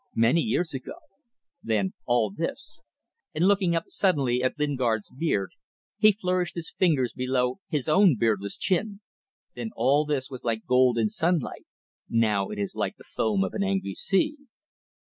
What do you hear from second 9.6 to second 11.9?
all this was like gold in sunlight,